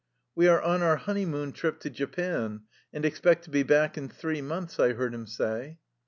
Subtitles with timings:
[0.35, 4.41] ^^We are on our honeymoon trip to Japan, and expect to be back in three
[4.41, 5.77] months/' I heard him say.